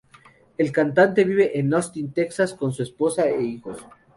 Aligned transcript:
El 0.57 0.71
cantante 0.71 1.23
vive 1.23 1.59
en 1.59 1.71
Austin, 1.75 2.11
Texas 2.11 2.55
con 2.55 2.73
su 2.73 2.81
esposa 2.81 3.27
e 3.29 3.39
hijos. 3.43 3.85